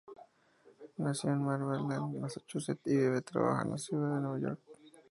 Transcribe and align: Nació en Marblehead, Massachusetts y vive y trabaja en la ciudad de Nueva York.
Nació 0.97 1.29
en 1.29 1.43
Marblehead, 1.45 2.01
Massachusetts 2.19 2.81
y 2.85 2.97
vive 2.97 3.19
y 3.19 3.21
trabaja 3.21 3.61
en 3.65 3.69
la 3.69 3.77
ciudad 3.77 4.15
de 4.15 4.19
Nueva 4.21 4.39
York. 4.39 4.59